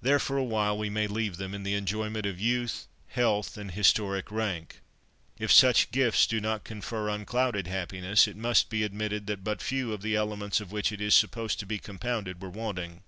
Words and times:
There 0.00 0.18
for 0.18 0.36
a 0.36 0.42
while 0.42 0.76
we 0.76 0.90
may 0.90 1.06
leave 1.06 1.36
them, 1.36 1.54
in 1.54 1.62
the 1.62 1.74
enjoyment 1.76 2.26
of 2.26 2.40
youth, 2.40 2.88
health, 3.06 3.56
and 3.56 3.70
historic 3.70 4.32
rank. 4.32 4.80
If 5.38 5.52
such 5.52 5.92
gifts 5.92 6.26
do 6.26 6.40
not 6.40 6.64
confer 6.64 7.08
unclouded 7.08 7.68
happiness, 7.68 8.26
it 8.26 8.36
must 8.36 8.68
be 8.70 8.82
admitted 8.82 9.28
that 9.28 9.44
but 9.44 9.62
few 9.62 9.92
of 9.92 10.02
the 10.02 10.16
elements 10.16 10.60
of 10.60 10.72
which 10.72 10.90
it 10.90 11.00
is 11.00 11.14
supposed 11.14 11.60
to 11.60 11.66
be 11.66 11.78
compounded 11.78 12.42
were 12.42 12.50
wanting. 12.50 13.04